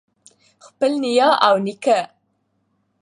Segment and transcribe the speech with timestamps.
[0.65, 1.99] خپل نیا او نیکه